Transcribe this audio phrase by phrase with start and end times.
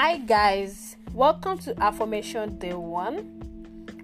[0.00, 3.16] Hi, guys, welcome to Affirmation Day 1,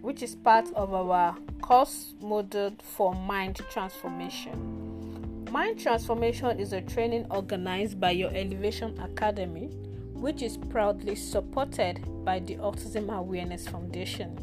[0.01, 5.47] which is part of our course model for mind transformation.
[5.53, 9.67] Mind transformation is a training organized by your Elevation Academy,
[10.15, 14.37] which is proudly supported by the Autism Awareness Foundation.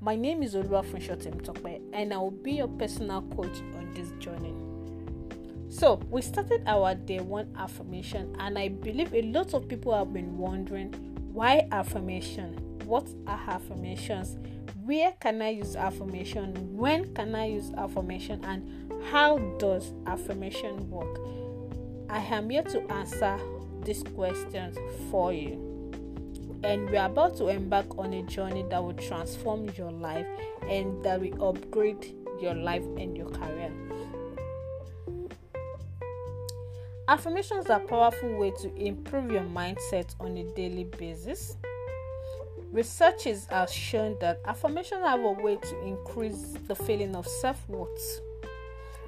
[0.00, 4.54] My name is Oluwafunsho Timtokpe, and I will be your personal coach on this journey.
[5.70, 10.14] So, we started our day one affirmation, and I believe a lot of people have
[10.14, 10.94] been wondering
[11.32, 12.54] why affirmation?
[12.86, 14.38] What are affirmations?
[14.84, 16.74] Where can I use affirmation?
[16.74, 18.42] When can I use affirmation?
[18.44, 21.18] And how does affirmation work?
[22.08, 23.38] I am here to answer
[23.84, 24.78] these questions
[25.10, 25.92] for you.
[26.64, 30.26] And we're about to embark on a journey that will transform your life
[30.68, 33.70] and that will upgrade your life and your career.
[37.08, 41.56] Affirmations are a powerful way to improve your mindset on a daily basis.
[42.70, 48.20] Researchers have shown that affirmations have a way to increase the feeling of self-worth.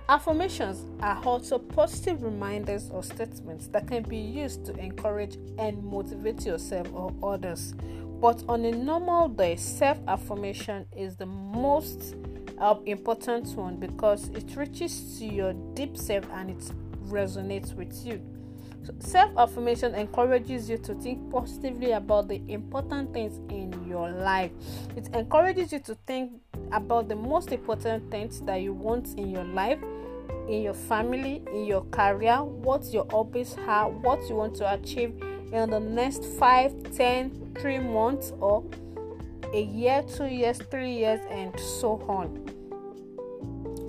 [0.08, 6.46] Affirmations are also positive reminders or statements that can be used to encourage and motivate
[6.46, 7.74] yourself or others.
[8.18, 12.16] But on a normal day, self affirmation is the most
[12.58, 16.72] uh, important one because it reaches to your deep self and it
[17.10, 18.20] resonates with you.
[18.98, 24.50] Self affirmation encourages you to think positively about the important things in your life.
[24.96, 26.32] It encourages you to think
[26.72, 29.78] about the most important things that you want in your life,
[30.48, 35.14] in your family, in your career, what your hobbies are, what you want to achieve
[35.52, 38.64] in the next 5, 10, 3 months, or
[39.52, 42.46] a year, 2 years, 3 years, and so on.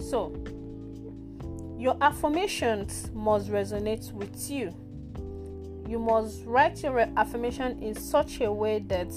[0.02, 0.34] So,
[1.82, 4.72] your affirmations must resonate with you.
[5.88, 9.12] You must write your affirmation in such a way that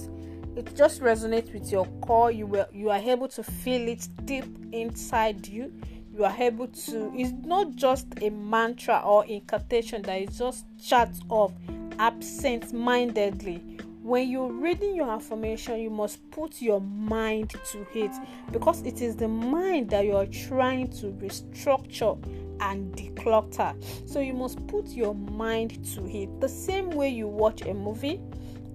[0.56, 2.30] it just resonates with your core.
[2.30, 5.74] You will, you are able to feel it deep inside you.
[6.16, 7.12] You are able to.
[7.14, 11.52] It's not just a mantra or incantation that is just chat off
[11.98, 13.73] absent-mindedly
[14.04, 18.12] when you're reading your affirmation, you must put your mind to it
[18.52, 22.22] because it is the mind that you are trying to restructure
[22.60, 23.74] and declutter.
[24.06, 26.38] So you must put your mind to it.
[26.38, 28.20] The same way you watch a movie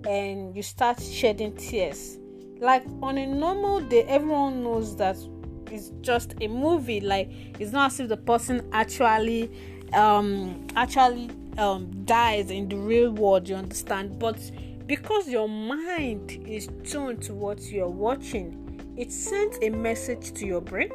[0.07, 2.17] and you start shedding tears.
[2.59, 5.15] Like on a normal day, everyone knows that
[5.69, 7.01] it's just a movie.
[7.01, 7.29] Like
[7.59, 9.51] it's not as if the person actually
[9.93, 11.29] um actually
[11.59, 14.17] um dies in the real world, you understand?
[14.17, 14.39] But
[14.89, 20.61] because your mind is tuned to what you're watching, it sends a message to your
[20.61, 20.91] brain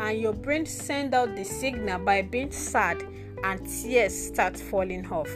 [0.00, 3.00] and your brain sends out the signal by being sad
[3.44, 5.28] and tears start falling off.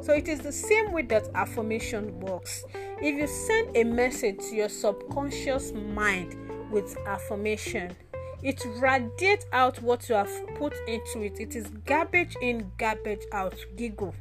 [0.00, 2.64] So it is the same way that affirmation works.
[3.02, 6.34] If you send a message to your subconscious mind
[6.70, 7.94] with affirmation,
[8.42, 11.38] it radiates out what you have put into it.
[11.38, 13.54] It is garbage in, garbage out.
[13.76, 14.14] Giggle.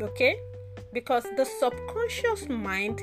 [0.00, 0.36] Okay?
[0.92, 3.02] Because the subconscious mind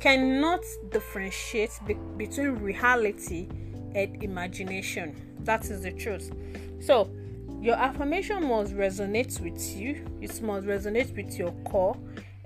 [0.00, 3.48] cannot differentiate be- between reality
[3.94, 5.14] and imagination.
[5.40, 6.30] That is the truth.
[6.80, 7.10] So,
[7.60, 11.96] your affirmation must resonate with you, it must resonate with your core,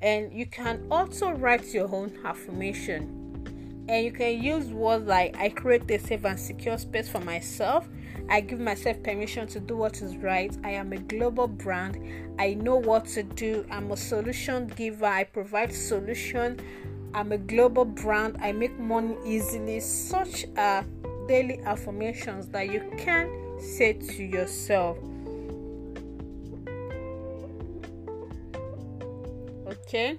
[0.00, 3.84] and you can also write your own affirmation.
[3.88, 7.88] And you can use words like I create a safe and secure space for myself.
[8.28, 10.56] I give myself permission to do what is right.
[10.64, 11.98] I am a global brand.
[12.38, 13.64] I know what to do.
[13.70, 15.06] I'm a solution giver.
[15.06, 16.58] I provide solution.
[17.14, 18.36] I'm a global brand.
[18.40, 19.78] I make money easily.
[19.80, 20.84] Such a
[21.28, 24.98] daily affirmations that you can say to yourself.
[29.66, 30.16] Okay,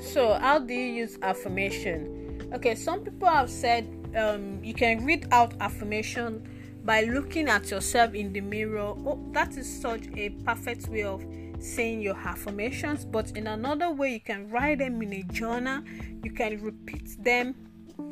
[0.00, 2.48] so how do you use affirmation?
[2.54, 3.86] Okay, some people have said
[4.16, 6.42] um, you can read out affirmation
[6.90, 8.94] by looking at yourself in the mirror.
[9.06, 11.24] Oh, that is such a perfect way of
[11.60, 15.84] saying your affirmations, but in another way, you can write them in a journal,
[16.24, 17.54] you can repeat them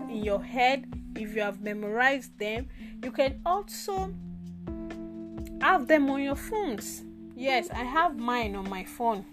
[0.08, 0.86] in your head
[1.16, 2.68] if you have memorized them.
[3.02, 4.14] You can also
[5.60, 7.02] have them on your phones.
[7.34, 9.24] Yes i have mine on my phone.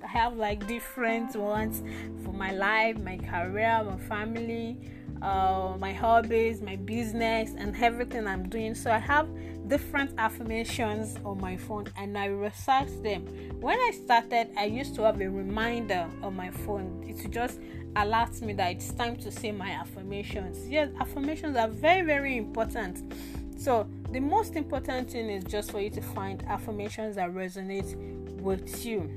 [0.00, 1.82] I have like different ones
[2.22, 4.78] for my life my career my family
[5.22, 9.28] uh, my hobbies my business and everything i'm doing so i have
[9.68, 13.22] different affirmations on my phone and i recite them
[13.60, 17.58] when i started i used to have a reminder on my phone it just
[17.96, 20.68] alerts me that it's time to say my affirmations.
[20.68, 23.14] Yes, affirmations are very, very important.
[23.58, 27.96] So, the most important thing is just for you to find affirmations that resonate
[28.40, 29.10] with you.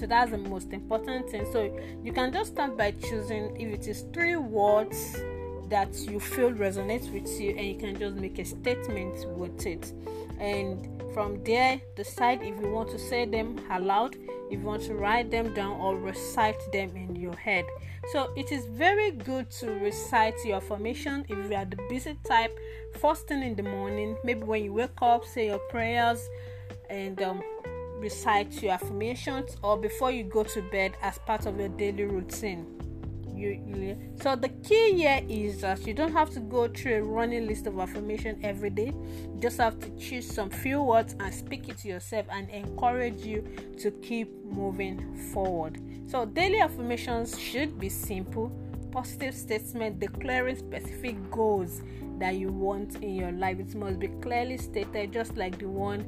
[0.00, 1.46] So that's the most important thing.
[1.52, 5.20] So you can just start by choosing if it is three words
[5.68, 9.92] that you feel resonates with you and you can just make a statement with it.
[10.38, 14.16] And from there, decide if you want to say them aloud,
[14.50, 17.66] if you want to write them down or recite them in your head.
[18.10, 22.58] So it is very good to recite your affirmation if you are the busy type.
[22.98, 26.26] First thing in the morning, maybe when you wake up, say your prayers
[26.88, 27.42] and um,
[28.00, 32.66] recite your affirmations, or before you go to bed as part of your daily routine.
[33.34, 37.02] You, you, so the key here is that you don't have to go through a
[37.02, 38.92] running list of affirmation every day.
[38.94, 43.24] You just have to choose some few words and speak it to yourself and encourage
[43.24, 43.42] you
[43.78, 45.80] to keep moving forward.
[46.06, 48.50] So daily affirmations should be simple,
[48.92, 51.80] positive statement declaring specific goals
[52.18, 53.58] that you want in your life.
[53.58, 56.04] It must be clearly stated, just like the one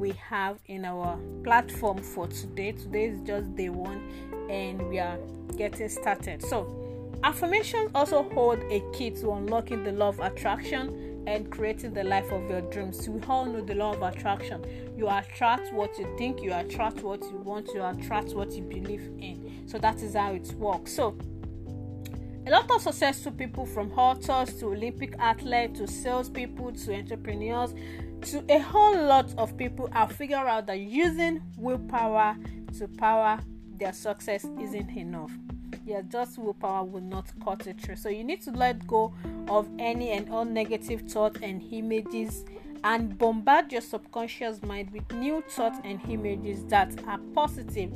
[0.00, 2.72] we have in our platform for today.
[2.72, 4.00] Today is just day one,
[4.48, 5.18] and we are
[5.56, 6.42] getting started.
[6.42, 6.66] So,
[7.22, 12.32] affirmations also hold a key to unlocking the law of attraction and creating the life
[12.32, 13.06] of your dreams.
[13.06, 14.64] We all know the law of attraction.
[14.96, 19.02] You attract what you think, you attract what you want, you attract what you believe
[19.18, 19.64] in.
[19.66, 20.94] So that is how it works.
[20.94, 21.18] So
[22.46, 27.74] a lot of successful people from authors to Olympic athletes to salespeople to entrepreneurs
[28.22, 32.36] to a whole lot of people have figured out that using willpower
[32.78, 33.40] to power
[33.78, 35.32] their success isn't enough.
[35.86, 37.96] Yeah, just willpower will not cut it through.
[37.96, 39.14] So you need to let go
[39.48, 42.44] of any and all negative thoughts and images
[42.84, 47.92] and bombard your subconscious mind with new thoughts and images that are positive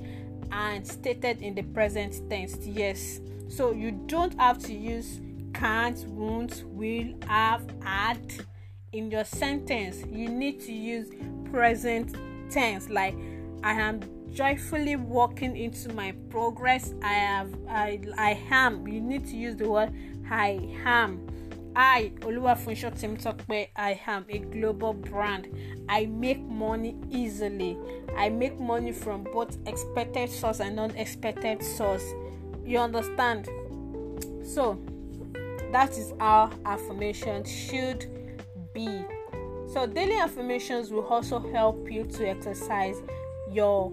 [0.51, 2.57] and stated in the present tense.
[2.67, 3.21] Yes.
[3.49, 5.21] So you don't have to use
[5.55, 8.21] can't, won't, will, have, had
[8.95, 10.05] in your sentence.
[10.11, 11.11] You need to use
[11.51, 12.17] present
[12.51, 13.15] tense like
[13.63, 14.01] I am
[14.33, 16.95] joyfully walking into my progress.
[17.03, 18.87] I have I I am.
[18.89, 19.93] You need to use the word
[20.31, 21.27] I am.
[21.77, 25.49] I Oluwafunsho Timtokpe, I am a global brand.
[25.89, 27.77] I make money easily.
[28.17, 32.05] I make money from both expected source and unexpected source.
[32.65, 33.49] You understand?
[34.45, 34.79] So
[35.73, 38.14] that is how affirmation should
[38.75, 39.05] be.
[39.73, 42.97] So daily affirmations will also help you to exercise
[43.51, 43.93] your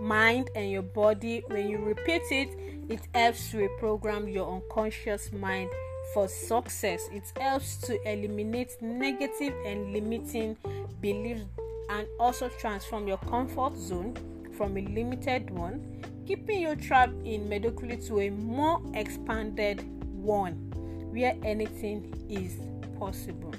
[0.00, 1.42] mind and your body.
[1.48, 2.48] When you repeat it,
[2.88, 5.70] it helps to reprogram your unconscious mind
[6.14, 7.08] for success.
[7.12, 10.56] It helps to eliminate negative and limiting
[11.00, 11.44] beliefs
[11.90, 14.14] and also transform your comfort zone
[14.56, 20.54] from a limited one, keeping you trapped in mediocrity to a more expanded one
[21.12, 22.58] where anything is
[22.98, 23.54] possible.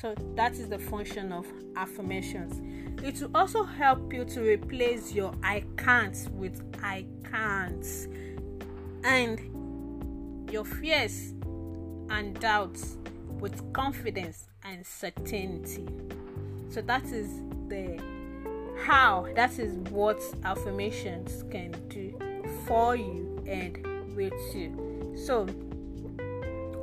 [0.00, 2.60] So, that is the function of affirmations.
[3.02, 7.84] It will also help you to replace your I can't with I can't
[9.04, 11.32] and your fears
[12.10, 12.96] and doubts
[13.40, 15.86] with confidence and certainty.
[16.70, 17.28] So that is
[17.68, 18.00] the
[18.84, 22.14] how that is what affirmations can do
[22.66, 23.84] for you and
[24.16, 25.14] with you.
[25.16, 25.46] So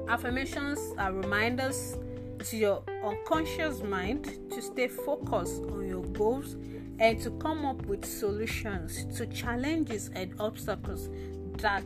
[0.07, 1.97] affirmations are reminders
[2.39, 6.55] to your unconscious mind to stay focused on your goals
[6.99, 11.09] and to come up with solutions to challenges and obstacles
[11.57, 11.83] that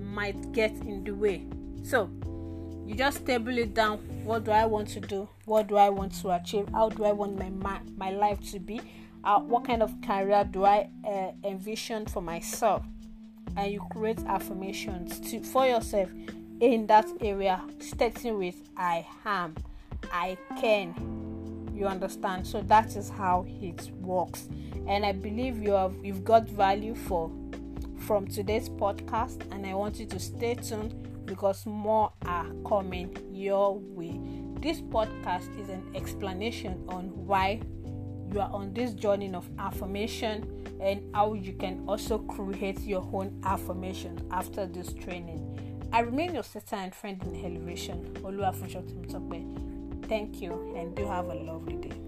[0.00, 1.46] might get in the way.
[1.82, 2.10] So,
[2.86, 3.98] you just table it down.
[4.24, 5.28] What do I want to do?
[5.44, 6.68] What do I want to achieve?
[6.72, 8.80] How do I want my my, life to be?
[9.22, 12.84] Uh, what kind of career do I uh, envision for myself?
[13.56, 16.08] And you create affirmations to for yourself
[16.60, 19.54] in that area, starting with I am,
[20.12, 20.94] I can.
[21.74, 22.46] You understand?
[22.46, 24.48] So that is how it works.
[24.86, 27.30] And I believe you have you've got value for
[28.06, 33.78] from today's podcast, and I want you to stay tuned because more are coming your
[33.78, 34.18] way.
[34.60, 37.60] This podcast is an explanation on why
[38.32, 43.40] you are on this journey of affirmation and how you can also create your own
[43.44, 45.44] affirmation after this training.
[45.92, 48.86] I remain your sister and friend in elevation, Oluwafunsho
[50.08, 52.07] Thank you and do have a lovely day.